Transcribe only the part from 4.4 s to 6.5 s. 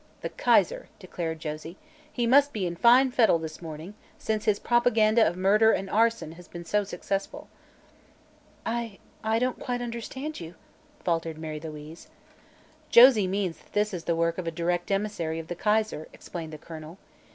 his propaganda of murder and arson has